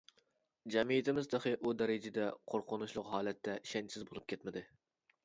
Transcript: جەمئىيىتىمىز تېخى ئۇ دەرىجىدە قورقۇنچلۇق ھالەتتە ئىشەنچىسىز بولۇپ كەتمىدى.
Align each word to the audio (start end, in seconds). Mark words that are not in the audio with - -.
جەمئىيىتىمىز 0.75 1.27
تېخى 1.33 1.51
ئۇ 1.59 1.73
دەرىجىدە 1.81 2.25
قورقۇنچلۇق 2.53 3.13
ھالەتتە 3.13 3.55
ئىشەنچىسىز 3.61 4.09
بولۇپ 4.09 4.27
كەتمىدى. 4.35 4.65